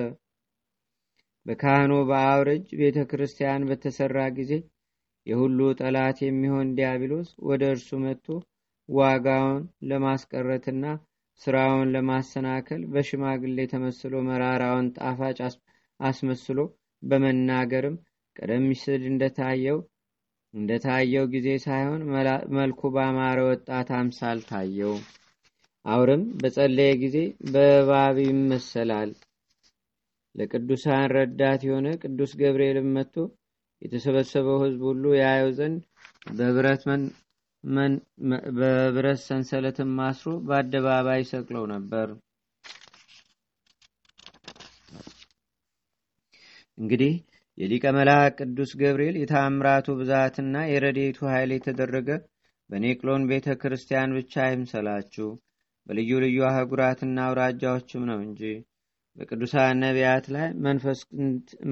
በካህኑ 1.47 1.93
በአውረጅ 2.09 2.67
ቤተ 2.81 2.99
ክርስቲያን 3.11 3.67
በተሠራ 3.69 4.19
ጊዜ 4.39 4.53
የሁሉ 5.27 5.59
ጠላት 5.81 6.19
የሚሆን 6.25 6.69
ዲያብሎስ 6.77 7.31
ወደ 7.49 7.62
እርሱ 7.75 7.91
መጥቶ 8.05 8.27
ዋጋውን 8.89 9.61
ለማስቀረትና 9.91 10.85
ስራውን 11.41 11.91
ለማሰናከል 11.95 12.81
በሽማግሌ 12.93 13.59
ተመስሎ 13.73 14.15
መራራውን 14.29 14.89
ጣፋጭ 14.97 15.39
አስመስሎ 16.00 16.59
በመናገርም 17.03 17.97
ቀደም 18.37 18.67
ሲል 18.81 19.03
እንደታየው 19.11 19.79
እንደታየው 20.54 21.25
ጊዜ 21.33 21.49
ሳይሆን 21.64 22.00
መልኩ 22.57 22.80
ባማረ 22.95 23.38
ወጣት 23.49 23.88
አምሳል 23.99 24.38
ታየው። 24.49 24.95
አውርም 25.85 26.23
በጸለየ 26.40 26.92
ጊዜ 27.02 27.16
በእባብ 27.52 28.16
ይመሰላል። 28.25 29.11
ለቅዱሳን 30.35 31.04
ረዳት 31.14 31.61
የሆነ 31.66 31.87
ቅዱስ 32.02 32.33
ገብርኤልም 32.40 32.88
መጥቶ 32.97 33.14
የተሰበሰበው 33.83 34.59
ሕዝብ 34.62 34.83
ሁሉ 34.88 35.04
ያየው 35.19 35.50
ዘንድ 35.59 35.78
በብረት 38.59 39.21
ሰንሰለትም 39.25 39.90
ማስሮ 39.99 40.33
በአደባባይ 40.47 41.23
ሰቅለው 41.30 41.64
ነበር። 41.73 42.09
እንግዲህ 46.78 47.14
የሊቀ 47.61 47.87
መልአክ 47.97 48.37
ቅዱስ 48.40 48.71
ገብርኤል 48.81 49.17
የተአምራቱ 49.21 49.87
ብዛትና 49.99 50.57
የረዴቱ 50.69 51.19
ኃይል 51.33 51.50
የተደረገ 51.55 52.09
በኔቅሎን 52.71 53.23
ቤተ 53.31 53.57
ክርስቲያን 53.62 54.14
ብቻ 54.19 54.35
አይምሰላችሁ፣ 54.45 55.29
በልዩ 55.87 56.21
ልዩ 56.25 56.38
አህጉራትና 56.49 57.19
አውራጃዎችም 57.26 58.02
ነው 58.11 58.19
እንጂ 58.26 58.43
በቅዱሳን 59.17 59.81
ነቢያት 59.85 60.26
ላይ 60.35 60.47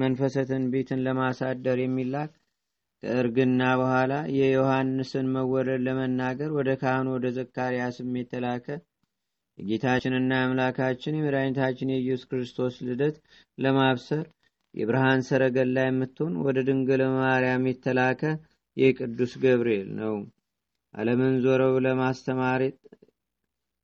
መንፈሰ 0.01 0.35
ትንቢትን 0.49 1.03
ለማሳደር 1.05 1.77
የሚላክ 1.83 2.31
ከእርግና 3.03 3.61
በኋላ 3.81 4.13
የዮሐንስን 4.37 5.27
መወለድ 5.35 5.81
ለመናገር 5.87 6.49
ወደ 6.57 6.69
ካህኑ 6.81 7.07
ወደ 7.15 7.27
ዘካርያስም 7.37 8.17
የተላከ 8.19 8.67
የጌታችንና 9.57 10.31
የአምላካችን 10.37 11.17
የመድኃኒታችን 11.17 11.93
የኢየሱስ 11.93 12.27
ክርስቶስ 12.31 12.75
ልደት 12.87 13.15
ለማብሰር 13.57 14.25
የብርሃን 14.75 15.21
ሰረገላ 15.27 15.77
የምትሆን 15.85 16.33
ወደ 16.45 16.57
ድንግል 16.67 17.01
ማርያም 17.15 17.63
የተላከ 17.69 18.21
የቅዱስ 18.77 19.31
ገብርኤል 19.43 19.89
ነው። 19.99 20.15
ዓለምን 20.93 21.35
ዞረው 21.43 21.73
ለማስተማር 21.85 22.61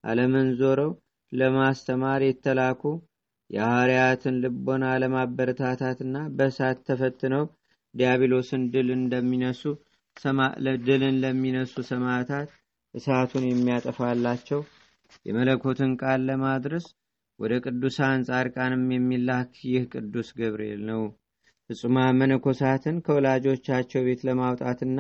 ዓለምን 0.04 0.48
ዞረው 0.60 0.92
ለማስተማር 1.32 2.22
የተላኩ 2.26 2.84
የሐዋርያትን 3.50 4.36
ልቦና 4.44 4.86
ለማበረታታትና 5.02 6.18
በእሳት 6.38 6.78
ተፈትነው 6.88 7.44
ዲያብሎስን 7.96 8.64
ድል 8.74 8.90
እንደሚነሱ 8.96 9.64
ድልን 10.86 11.16
ለሚነሱ 11.24 11.74
ሰማዕታት 11.90 12.50
እሳቱን 12.94 13.44
የሚያጠፋላቸው 13.48 14.62
የመለኮትን 15.26 15.92
ቃል 16.02 16.22
ለማድረስ 16.30 16.86
ወደ 17.40 17.54
ቅዱሳን 17.66 18.26
ጻድቃንም 18.28 18.84
የሚላክ 18.94 19.52
ይህ 19.70 19.84
ቅዱስ 19.94 20.28
ገብርኤል 20.38 20.82
ነው። 20.90 21.02
ፍጹማን 21.70 22.18
መነኮሳትን 22.20 22.98
ከወላጆቻቸው 23.06 24.02
ቤት 24.08 24.22
ለማውጣትና 24.28 25.00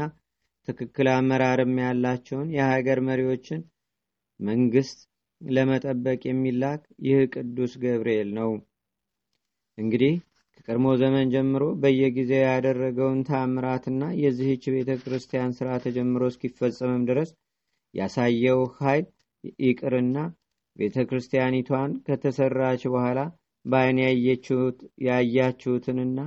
ትክክል 0.67 1.07
አመራርም 1.13 1.73
ያላቸውን 1.83 2.47
የሀገር 2.55 2.99
መሪዎችን 3.09 3.61
መንግስት 4.39 4.99
ለመጠበቅ 5.41 6.21
የሚላክ 6.25 6.81
ይህ 7.07 7.19
ቅዱስ 7.35 7.73
ገብርኤል 7.83 8.29
ነው። 8.39 8.51
እንግዲህ 9.77 10.13
ከቀድሞ 10.57 10.87
ዘመን 11.01 11.31
ጀምሮ 11.33 11.63
በየጊዜው 11.81 12.43
ያደረገውን 12.45 13.19
ታምራትና 13.29 14.03
የዚህች 14.21 14.63
ቤተ 14.75 14.91
ክርስቲያን 15.01 15.55
ሥራ 15.57 15.69
ተጀምሮ 15.83 16.23
እስኪፈጸምም 16.31 17.03
ድረስ 17.09 17.31
ያሳየው 17.93 18.61
ኃይል 18.79 19.05
ይቅርና 19.65 20.17
ቤተ 20.75 21.05
ክርስቲያኒቷን 21.09 21.91
ከተሰራች 22.07 22.81
በኋላ 22.93 23.19
በዓይን 23.65 23.99
ያያችሁትንና 25.07 26.19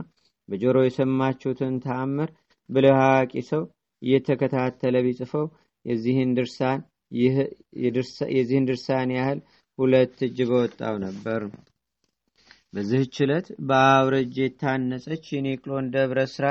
በጆሮ 0.49 0.79
የሰማችሁትን 0.85 1.75
ተአምር 1.85 2.31
ብልህ 2.71 2.99
አዋቂ 3.03 3.33
ሰው 3.51 3.63
እየተከታተለ 4.03 4.97
ቢጽፈው 5.07 5.47
የዚህን 5.85 6.31
ድርሳን 8.69 9.11
ያህል 9.19 9.41
ሁለት 9.79 10.17
እጅ 10.27 10.39
በወጣው 10.51 10.97
ነበር። 11.05 11.43
በዚህች 12.75 13.17
ዕለት 13.25 13.47
በአውረጅ 13.69 14.35
የታነጸች 14.41 15.27
የኔቅሎን 15.35 15.87
ደብረ 15.95 16.21
ስራ 16.35 16.47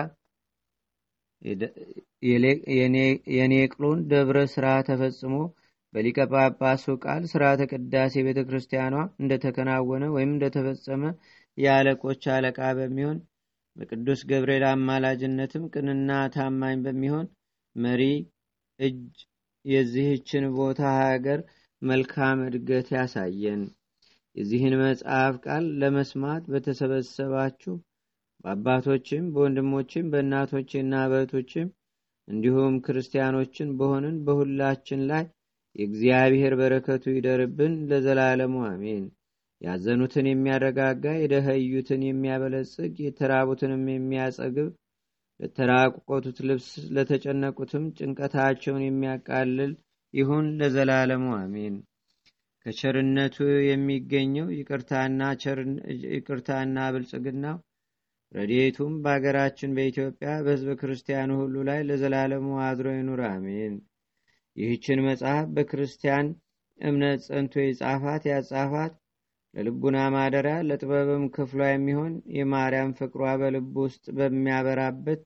የኔቅሎን 3.36 4.00
ደብረ 4.12 4.40
ስራ 4.54 4.68
ተፈጽሞ 4.88 5.36
በሊቀ 5.94 6.18
ጳጳሱ 6.32 6.86
ቃል 7.04 7.24
ስርዓተ 7.32 7.62
ቅዳሴ 7.72 8.24
ቤተ 8.26 8.40
ክርስቲያኗ 8.48 8.96
እንደተከናወነ 9.22 10.04
ወይም 10.16 10.32
እንደተፈጸመ 10.34 11.04
የአለቆች 11.58 12.24
አለቃ 12.34 12.60
በሚሆን 12.78 13.18
በቅዱስ 13.76 14.22
ገብርኤል 14.30 14.66
አማላጅነትም 14.70 15.64
ቅንና 15.74 16.12
ታማኝ 16.36 16.78
በሚሆን 16.86 17.26
መሪ 17.76 18.04
እጅ 18.80 19.16
የዚህችን 19.66 20.46
ቦታ 20.58 20.82
ሀገር 21.02 21.40
መልካም 21.82 22.40
እድገት 22.48 22.88
ያሳየን። 22.96 23.64
የዚህን 24.36 24.74
መጽሐፍ 24.82 25.36
ቃል 25.46 25.66
ለመስማት 25.82 26.44
በተሰበሰባችሁ 26.52 27.74
በአባቶችም 28.44 29.24
በወንድሞችም 29.34 30.10
በእናቶችና 30.12 30.94
በእህቶችም 31.12 31.68
እንዲሁም 32.28 32.76
ክርስቲያኖችን 32.86 33.70
በሆንን 33.78 34.16
በሁላችን 34.26 35.02
ላይ 35.12 35.24
የእግዚአብሔር 35.78 36.54
በረከቱ 36.60 37.06
ይደርብን 37.16 37.74
ለዘላለሙ 37.90 38.56
አሜን። 38.70 39.06
ያዘኑትን 39.62 40.26
የሚያረጋጋ 40.30 41.06
የደኸዩትን 41.20 42.02
የሚያበለጽግ 42.08 42.96
የተራቡትንም 43.06 43.84
የሚያጸግብ 43.92 44.70
ለተራቆቱት 45.40 46.38
ልብስ 46.48 46.68
ለተጨነቁትም 46.96 47.84
ጭንቀታቸውን 47.98 48.84
የሚያቃልል 48.86 49.74
ይሁን 50.14 50.46
ለዘላለሙ 50.60 51.26
አሜን። 51.40 51.76
ከቸርነቱ 52.66 53.36
የሚገኘው 53.68 54.48
ይቅርታና 56.16 56.80
ብልጽግናው 56.94 57.58
ረድኤቱም 58.32 58.94
በአገራችን 59.04 59.76
በኢትዮጵያ 59.78 60.32
በሕዝበ 60.46 60.72
ክርስቲያኑ 60.82 61.32
ሁሉ 61.42 61.56
ላይ 61.70 61.80
ለዘላለሙ 61.90 62.48
አድሮ 62.66 62.88
ይኑር 62.96 63.22
አሜን። 63.30 63.76
ይህችን 64.58 65.00
መጽሐፍ 65.08 65.46
በክርስቲያን 65.56 66.28
እምነት 66.80 67.20
ጸንቶ 67.28 67.54
የጻፋት 67.64 68.24
ያጻፋት 68.32 68.94
ለልቡና 69.54 69.98
ማደሪያ 70.16 70.56
ለጥበብም 70.68 71.24
ክፍሏ 71.36 71.62
የሚሆን 71.70 72.14
የማርያም 72.38 72.92
ፍቅሯ 73.00 73.24
በልብ 73.42 73.76
ውስጥ 73.84 74.06
በሚያበራበት 74.18 75.22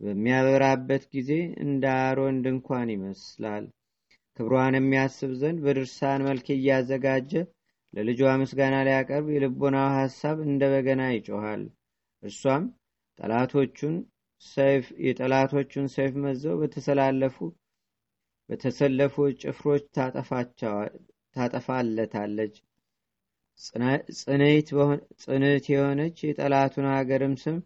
በሚያበራበት 0.00 1.02
ጊዜ 1.14 1.30
እንደ 1.64 1.84
አሮን 2.02 2.36
ድንኳን 2.44 2.88
ይመስላል። 2.94 3.64
ክብሯን 4.36 4.76
የሚያስብ 4.78 5.32
ዘንድ 5.40 5.58
በድርሳን 5.64 6.24
መልክ 6.28 6.46
እያዘጋጀ 6.54 7.32
ለልጇ 7.94 8.20
ምስጋና 8.40 8.76
ሊያቀርብ 8.86 9.26
የልቦናው 9.32 9.88
ሐሳብ 9.98 10.38
እንደ 10.46 10.62
በገና 10.72 11.02
ይጮኋል። 11.12 11.62
እርሷም 12.22 12.64
ጠላቶቹን 13.18 13.94
ሰይፍ 14.42 14.86
የጠላቶቹን 15.06 15.86
ሰይፍ 15.94 16.14
መዘው 16.24 16.56
በተሰላለፉ 16.62 17.36
በተሰለፉ 18.48 19.14
ጭፍሮች 19.42 19.84
ታጠፋለታለች። 21.36 22.54
ጽንት 25.20 25.66
የሆነች 25.70 26.16
የጠላቱን 26.24 26.86
ሀገርም 26.92 27.34
ስም 27.42 27.58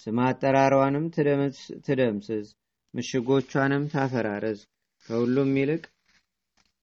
ስም 0.00 0.18
አጠራሯንም 0.24 1.06
ትደምስስ፣ 1.86 2.48
ምሽጎቿንም 2.94 3.84
ታፈራረስ። 3.94 4.60
ከሁሉም 5.06 5.50
ይልቅ 5.58 5.82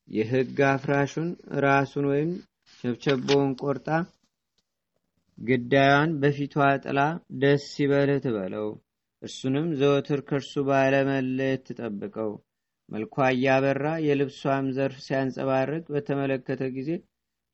የሕግ 0.08 0.60
አፍራሹን 0.69 1.29
ራሱን 1.65 2.05
ወይም 2.12 2.31
ቸብቸቦውን 2.84 3.51
ቆርጣ 3.62 3.88
ግዳዩን 5.38 6.12
በፊቷ 6.21 6.53
ጥላ 6.84 6.99
ደስ 7.41 7.65
ይበልህ 7.81 8.19
ትበለው። 8.25 8.67
እርሱንም 9.21 9.67
ዘወትር 9.79 10.19
ከእርሱ 10.27 10.53
ባለመለየት 10.67 11.63
ትጠብቀው። 11.69 12.31
መልኳ 12.89 13.15
እያበራ 13.32 13.86
የልብሷም 14.06 14.65
ዘርፍ 14.76 14.98
ሲያንጸባርቅ 15.06 15.84
በተመለከተ 15.93 16.63
ጊዜ 16.76 16.89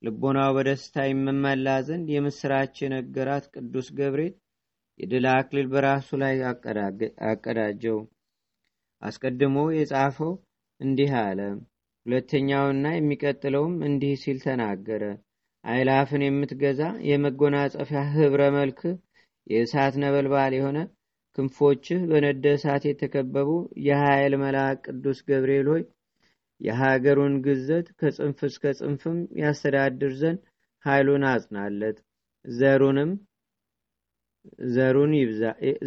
ልቦናው 0.02 0.52
በደስታ 0.56 1.04
ይመመላ 1.08 1.68
ዘንድ 1.88 2.08
የምስራች 2.14 2.76
የነገራት 2.84 3.46
ቅዱስ 3.54 3.90
ገብርኤል 3.98 4.34
የድል 5.00 5.26
አክሊል 5.32 5.68
በራሱ 5.72 6.10
ላይ 6.22 6.36
አቀዳጀው። 7.30 8.00
አስቀድሞ 9.02 9.58
የጻፈው 9.76 10.32
እንዲህ 10.82 11.12
አለ። 11.22 11.40
ሁለተኛውና 12.06 12.88
የሚቀጥለውም 12.94 13.76
እንዲህ 13.88 14.14
ሲል 14.22 14.38
ተናገረ። 14.46 15.04
አይላፍን 15.64 16.24
የምትገዛ 16.26 16.82
የመጎናጸፊያ 17.10 18.02
ህብረ 18.14 18.44
መልክ 18.56 18.80
የእሳት 19.48 19.96
ነበልባል 20.04 20.54
የሆነ 20.58 20.78
ክንፎችህ 21.36 22.00
በነደ 22.10 22.46
እሳት 22.58 22.84
የተከበቡ 22.88 23.50
የኃይል 23.86 24.34
መልአክ 24.42 24.80
ቅዱስ 24.88 25.20
ገብርኤል 25.28 25.68
ሆይ 25.74 25.84
የሀገሩን 26.62 27.36
ግዘት 27.46 27.88
ከጽንፍ 28.00 28.40
እስከ 28.48 28.74
ጽንፍም 28.80 29.20
ያስተዳድር 29.42 30.14
ዘንድ 30.22 30.40
ኃይሉን 30.86 31.24
አጽናለት። 31.32 31.98
ዘሩንም 32.46 33.12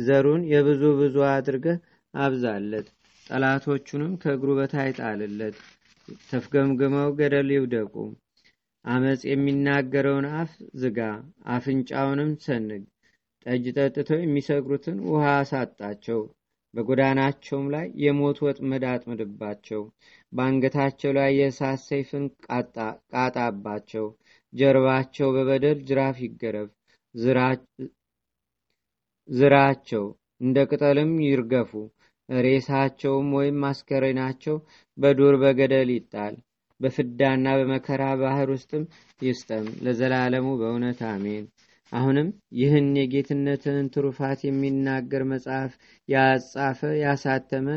ዘሩን 0.07 0.43
የብዙ 0.53 0.83
ብዙ 1.01 1.17
አድርገህ 1.31 1.79
አብዛለት። 2.15 2.89
ጠላቶቹንም 3.27 4.13
ከእግሩ 4.23 4.51
በታይ 4.59 4.91
ጣልለት። 4.99 5.57
ተፍገምግመው 6.29 7.09
ገደል 7.21 7.49
ይውደቁ። 7.55 7.95
አመፅ 8.85 9.21
የሚናገረውን 9.29 10.27
አፍ 10.41 10.51
ዝጋ፣ 10.81 10.99
አፍንጫውንም 11.55 12.33
ሰንግ። 12.45 12.83
ጠጅ 13.47 13.65
ጠጥተው 13.77 14.21
የሚሰግሩትን 14.23 14.99
ውሃ 15.09 15.25
አሳጣቸው። 15.39 16.21
በጎዳናቸውም 16.75 17.67
ላይ 17.75 17.87
የሞት 18.05 18.39
ወጥመድ 18.45 18.85
አጥምድባቸው። 18.91 19.83
በአንገታቸው 20.33 21.11
ላይ 21.19 21.31
የእሳት 21.37 21.81
ሰይፍን 21.87 22.25
ቃጣባቸው። 23.15 24.07
ጀርባቸው 24.53 25.29
በበደል 25.37 25.79
ጅራፍ 25.89 26.17
ይገረፍ። 26.25 26.71
ዝራቸው 29.29 30.05
እንደ 30.41 30.59
ቅጠልም 30.71 31.13
ይርገፉ። 31.27 31.71
ሬሳቸውም 32.29 33.29
ወይም 33.37 33.59
አስከሬናቸው 33.69 34.57
በዱር 34.99 35.35
በገደል 35.43 35.91
ይጣል። 35.95 36.35
በፍዳና 36.81 37.47
በመከራ 37.59 38.03
ባህር 38.21 38.49
ውስጥም 38.55 38.85
ይስጠም 39.23 39.67
ለዘላለሙ 39.85 40.47
በእውነት 40.61 41.01
አሜን። 41.11 41.45
አሁንም 41.95 42.29
ይህን 42.59 42.87
የጌትነትን 42.99 43.89
ትሩፋት 43.95 44.41
የሚናገር 44.45 45.23
መጽሐፍ 45.33 45.73
ያጻፈ 46.09 46.81
ያሳተመ 47.03 47.69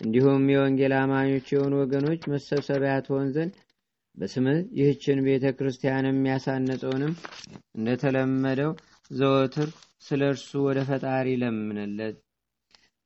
እንዲሁም 0.00 0.44
የወንጌል 0.52 0.92
አማኞች 0.98 1.48
የሆኑ 1.52 1.74
ወገኖች 1.82 2.22
መሰብሰቢያ 2.32 2.94
ትሆን 3.06 3.28
ዘንድ 3.34 3.54
በስምህ 4.16 4.58
ይህችን 4.78 5.18
ቤተ 5.26 5.46
ክርስቲያን 5.58 6.08
የሚያሳነጸውንም 6.08 7.12
እንደተለመደው 7.76 8.72
ዘወትር 9.10 9.68
ስለ 10.02 10.22
እርሱ 10.32 10.50
ወደ 10.66 10.80
ፈጣሪ 10.88 11.28
ለምንለት። 11.42 12.16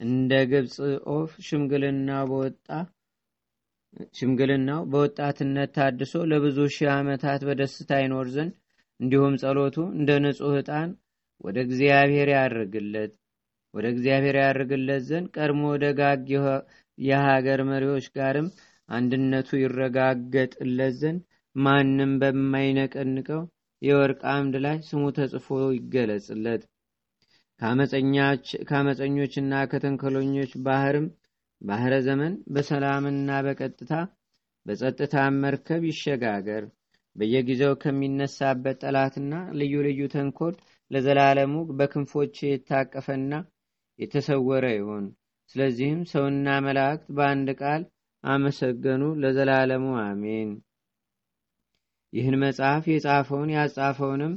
እንደ 0.00 0.32
ግብፅ 0.50 0.76
ኦፍ 1.12 1.32
ሽምግልናው 1.46 2.24
በወጣ 2.30 2.68
ሽምግልናው 4.18 4.80
በወጣትነት 4.92 5.70
ታድሶ 5.76 6.22
ለብዙ 6.30 6.58
ሺህ 6.76 6.88
ዓመታት 6.94 7.42
በደስታ 7.48 8.00
ይኖር 8.02 8.28
ዘንድ 8.34 8.54
እንዲሁም 9.00 9.34
ጸሎቱ 9.42 9.76
እንደ 9.96 10.10
ንጹሕ 10.24 10.54
ዕጣን 10.60 10.90
ወደ 11.44 11.56
እግዚአብሔር 11.66 12.28
ያርግለት 12.34 13.12
ወደ 13.74 13.86
እግዚአብሔር 13.94 14.36
ያርግለት 14.42 15.02
ዘንድ 15.08 15.26
ቀድሞ 15.36 15.62
ደጋግ 15.82 16.28
የሀገር 16.98 17.60
መሪዎች 17.70 18.06
ጋርም 18.16 18.48
አንድነቱ 18.88 19.48
ይረጋገጥለት 19.60 20.94
ዘንድ 21.00 21.20
ማንም 21.56 22.12
በማይነቀንቀው 22.20 23.42
የወርቅ 23.82 24.20
አምድ 24.32 24.54
ላይ 24.64 24.76
ስሙ 24.88 25.02
ተጽፎ 25.16 25.46
ይገለጽለት። 25.74 26.62
ከአመፀኞችና 28.68 29.52
ከተንኮለኞች 29.72 30.52
ባህርም 30.66 31.06
ባህረ 31.60 31.94
ዘመን 32.06 32.32
በሰላምና 32.54 33.28
በቀጥታ 33.46 33.92
በጸጥታ 34.66 35.14
መርከብ 35.42 35.82
ይሸጋገር። 35.90 36.64
በየጊዜው 37.16 37.72
ከሚነሳበት 37.82 38.76
ጠላትና 38.82 39.32
ልዩ 39.58 39.74
ልዩ 39.86 40.00
ተንኮል 40.14 40.54
ለዘላለሙ 40.90 41.54
በክንፎች 41.78 42.36
የታቀፈና 42.44 43.34
የተሰወረ 43.98 44.64
ይሁን። 44.74 45.04
ስለዚህም 45.54 46.00
ሰውና 46.12 46.48
መላእክት 46.66 47.06
በአንድ 47.16 47.48
ቃል 47.60 47.82
አመሰገኑ፣ 48.24 49.02
ለዘላለሙ 49.22 49.86
አሜን። 50.02 50.50
ይህን 52.12 52.36
መጽሐፍ 52.42 52.84
የጻፈውን 52.90 53.50
ያጻፈውንም 53.56 54.34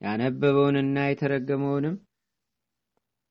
ያነበበውንና 0.00 0.96
የተረገመውንም 1.06 1.94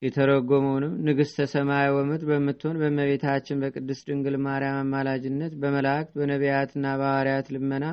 የተረጎመውንም 0.04 0.94
ንግሥተ 1.08 1.46
ሰማይ 1.52 1.88
ወምድር 1.96 2.26
በምትሆን 2.30 2.80
በእመቤታችን 2.82 3.62
በቅድስት 3.64 4.04
ድንግል 4.10 4.36
ማርያም 4.46 4.80
አማላጅነት 4.82 5.54
በመላእክት 5.62 6.12
በነቢያትና 6.20 6.86
በሐዋርያት 7.00 7.48
ልመና 7.56 7.86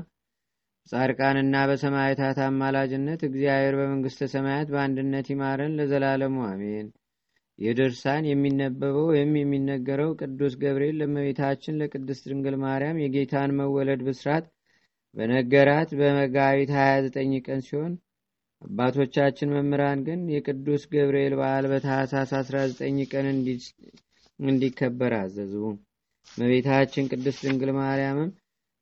በጻድቃንና 0.87 1.57
በሰማዕታት 1.71 2.39
አማላጅነት 2.45 3.21
እግዚአብሔር 3.29 3.75
በመንግሥተ 3.81 4.29
ሰማያት 4.33 4.69
በአንድነት 4.75 5.27
ይማረን 5.33 5.77
ለዘላለሙ 5.79 6.37
አሜን። 6.49 6.89
ይህ 7.59 7.73
ድርሳን 7.79 8.25
የሚነበበው 8.29 9.07
ወይም 9.11 9.33
የሚነገረው 9.39 10.11
ቅዱስ 10.21 10.55
ገብርኤል 10.63 10.97
ለእመቤታችን 11.01 11.79
ለቅድስት 11.81 12.25
ድንግል 12.31 12.57
ማርያም 12.63 13.01
የጌታን 13.03 13.57
መወለድ 13.59 14.03
ብስራት 14.07 14.47
በነገራት 15.17 15.91
በመጋቢት 16.01 16.71
29 16.77 17.43
ቀን 17.47 17.61
ሲሆን 17.67 17.93
አባቶቻችን 18.63 19.53
መምህራን 19.55 20.01
ግን 20.07 20.21
የቅዱስ 20.33 20.83
ገብርኤል 20.93 21.35
በዓል 21.39 21.65
በታኅሳስ 21.71 22.31
19 22.39 22.83
ቀን 23.13 23.27
እንዲከበር 24.39 25.13
አዘዙ። 25.21 25.55
እመቤታችን 26.29 27.09
ቅድስት 27.13 27.41
ድንግል 27.47 27.71
ማርያምም 27.79 28.31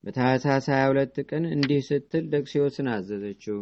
በታኅሳስ 0.04 0.66
22 0.72 1.22
ቀን 1.30 1.44
እንዲህ 1.54 1.80
ስትል 1.88 2.24
ደቅሲዮስን 2.32 2.88
አዘዘችው። 2.94 3.58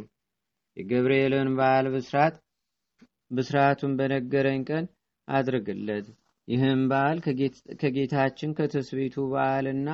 የገብርኤልን 0.76 1.50
በዓል 1.59 1.87
ብስራት 1.94 2.35
ብስራቱን 3.31 3.92
በነገረኝ 3.98 4.61
ቀን 4.70 4.85
አድርግለት። 5.29 6.09
ይህም 6.48 6.83
በዓል 6.90 7.18
ከጌታችን 7.81 8.50
ከትስቢቱ 8.59 9.16
በዓልና 9.33 9.88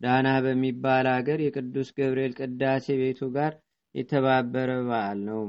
ዳና 0.00 0.28
በሚባል 0.44 1.06
አገር 1.14 1.40
የቅዱስ 1.44 1.88
ገብርኤል 1.96 2.34
ቅዳሴ 2.40 2.86
ቤቱ 3.00 3.20
ጋር 3.36 3.52
የተባበረ 3.94 4.70
በዓል 4.88 5.18
ነው። 5.28 5.42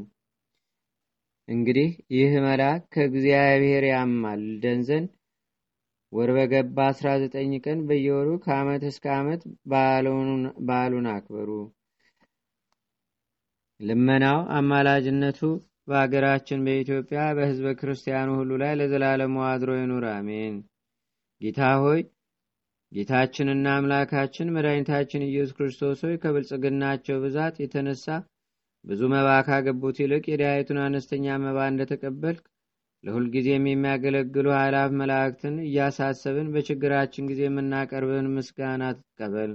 እንግዲህ 1.47 1.87
ይህ 2.15 2.33
መልአክ 2.45 2.81
ከእግዚአብሔር 2.93 3.83
ያማልደን 3.89 4.81
ዘንድ 4.87 5.09
ወር 6.13 6.29
በገባ 6.35 6.77
19 6.91 7.35
ቀን 7.65 7.79
በየወሩ 7.87 8.29
ከዓመት 8.45 8.83
እስከ 8.89 9.05
ዓመት 9.17 9.41
በዓሉን 10.67 11.07
አክበሩ። 11.11 11.49
ልመናው 13.79 14.39
አማላጅነቱ 14.55 15.39
በአገራችን 15.87 16.63
በኢትዮጵያ 16.65 17.19
በሕዝበ 17.37 17.67
ክርስቲያኑ 17.79 18.29
ሁሉ 18.39 18.51
ላይ 18.61 18.73
ለዘላለሙ 18.79 19.35
አድሮ 19.47 19.69
ይኑር፣ 19.77 20.05
አሜን። 20.13 20.55
ጌታ 21.41 21.61
ሆይ 21.83 22.01
ጌታችንና 22.91 23.65
አምላካችን 23.77 24.53
መድኃኒታችን 24.53 25.25
ኢየሱስ 25.25 25.55
ክርስቶስ 25.57 25.99
ሆይ 26.05 26.15
ከብልጽግናቸው 26.23 27.17
ብዛት 27.23 27.55
የተነሳ 27.61 28.05
ብዙ 28.85 29.01
መባ 29.13 29.29
ካገቡት 29.47 29.97
ይልቅ 30.01 30.23
የዳያይቱን 30.29 30.79
አነስተኛ 30.83 31.35
መባ 31.43 31.59
እንደተቀበልክ 31.71 32.43
ለሁልጊዜም 33.03 33.65
የሚያገለግሉ 33.69 34.47
ኃይላፍ 34.55 34.89
መላእክትን 35.01 35.55
እያሳሰብን 35.65 36.47
በችግራችን 36.53 37.27
ጊዜ 37.31 37.41
የምናቀርብን 37.47 38.27
ምስጋና 38.35 38.83
ትቀበል። 38.97 39.51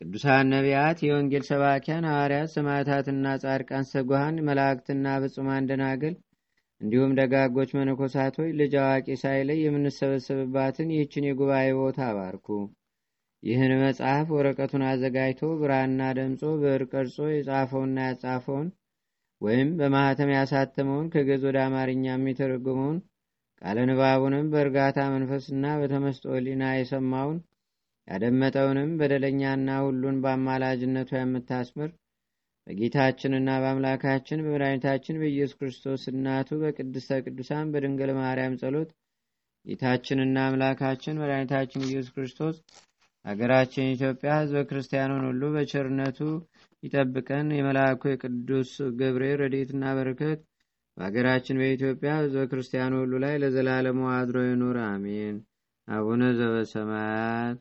ቅዱሳን 0.00 0.50
ነቢያት፣ 0.52 0.98
የወንጌል 1.06 1.44
ሰባኪያን 1.50 2.08
ሐዋርያት፣ 2.10 2.50
ሰማዕታትና 2.56 3.34
ጻድቃን፣ 3.42 3.84
ሰጓሃን 3.92 4.42
መላእክትና 4.48 5.06
ፍጹማን 5.24 5.68
ደናግል 5.70 6.14
እንዲሁም 6.80 7.12
ደጋጎች 7.18 7.70
መነኮሳት 7.76 8.36
ልጅ 8.58 8.72
አዋቂ 8.80 9.06
ሳይለይ 9.20 9.58
የምንሰበሰብባትን 9.62 10.88
ይህችን 10.94 11.28
የጉባኤ 11.28 11.68
ቦታ 11.78 11.98
አባርኩ። 12.08 12.48
ይህን 13.42 13.72
መጽሐፍ 13.82 14.26
ወረቀቱን 14.34 14.82
አዘጋጅቶ 14.88 15.50
ብራና 15.60 16.02
ደምጾ 16.18 16.42
ብዕር 16.60 16.82
ቀርጾ 16.92 17.16
የጻፈውና 17.30 17.98
ያጻፈውን 18.08 18.68
ወይም 19.40 19.70
በማህተም 19.78 20.30
ያሳተመውን 20.34 21.10
ከገዝ 21.14 21.42
ወደ 21.48 21.58
አማርኛም 21.64 22.28
የተረጎመውን 22.28 22.98
ቃለ 23.62 23.78
ንባቡንም 23.88 24.46
በእርጋታ 24.52 25.00
መንፈስና 25.14 25.66
በተመስጦ 25.80 26.24
ሕሊና 26.36 26.64
የሰማውን 26.74 27.38
ያደመጠውንም 28.08 28.90
በደለኛና 29.00 29.68
ሁሉን 29.84 30.16
በአማላጅነቷ 30.24 31.10
የምታስምር 31.18 31.90
በጌታችንና 32.66 33.50
በአምላካችን 33.62 34.42
በመድኃኒታችን 34.44 35.18
በኢየሱስ 35.20 35.56
ክርስቶስ 35.58 36.02
እናቱ 36.12 36.58
በቅድስተ 36.62 37.18
ቅዱሳን 37.24 37.72
በድንግል 37.72 38.10
ማርያም 38.18 38.54
ጸሎት 38.62 38.90
ጌታችንና 39.64 40.38
አምላካችን 40.48 41.20
መድኃኒታችን 41.20 41.86
ኢየሱስ 41.86 42.10
ክርስቶስ 42.16 42.56
ሀገራችን 43.24 43.92
ኢትዮጵያ 43.92 44.30
ሕዝበ 44.40 44.62
ክርስቲያኑን 44.70 45.22
ሁሉ 45.28 45.42
በቸርነቱ 45.54 46.18
ይጠብቀን። 46.82 47.46
የመልአኩ 47.56 48.02
የቅዱስ 48.10 48.70
ገብርኤል 48.98 49.38
ረድኤትና 49.42 49.84
በረከት 49.98 50.40
በሀገራችን 50.96 51.60
በኢትዮጵያ 51.60 52.10
ሕዝበ 52.18 52.42
ክርስቲያኑ 52.50 52.92
ሁሉ 53.02 53.14
ላይ 53.24 53.34
ለዘላለሙ 53.42 54.00
አድሮ 54.14 54.38
ይኑር፣ 54.46 54.78
አሜን። 54.88 55.36
አቡነ 55.88 56.22
ዘበሰማያት 56.38 57.58